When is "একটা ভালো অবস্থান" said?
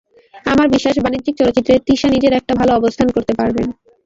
2.35-3.07